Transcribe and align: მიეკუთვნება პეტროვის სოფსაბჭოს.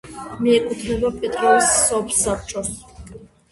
მიეკუთვნება 0.45 1.11
პეტროვის 1.19 1.69
სოფსაბჭოს. 1.83 2.75